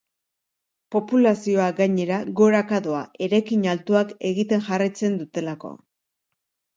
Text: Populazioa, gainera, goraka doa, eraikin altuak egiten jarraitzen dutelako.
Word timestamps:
Populazioa, 0.93 1.67
gainera, 1.79 2.17
goraka 2.39 2.79
doa, 2.87 3.01
eraikin 3.25 3.67
altuak 3.73 4.15
egiten 4.31 4.65
jarraitzen 4.71 5.19
dutelako. 5.21 5.71